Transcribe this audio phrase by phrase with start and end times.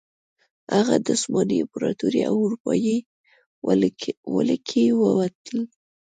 [0.75, 2.97] هغه د عثماني امپراتورۍ او اروپايي
[4.35, 5.57] ولکې ووتل.